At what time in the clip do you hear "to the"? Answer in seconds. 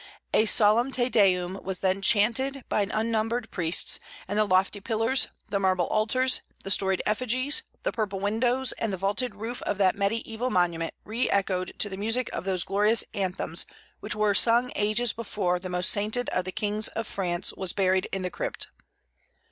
11.77-11.97